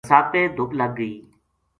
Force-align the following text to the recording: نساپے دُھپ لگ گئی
نساپے 0.05 0.41
دُھپ 0.55 0.69
لگ 0.79 0.91
گئی 0.97 1.13